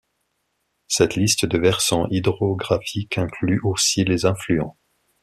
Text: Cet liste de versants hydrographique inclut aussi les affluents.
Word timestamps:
Cet 0.87 1.13
liste 1.15 1.45
de 1.45 1.59
versants 1.59 2.07
hydrographique 2.09 3.19
inclut 3.19 3.59
aussi 3.63 4.03
les 4.03 4.25
affluents. 4.25 4.75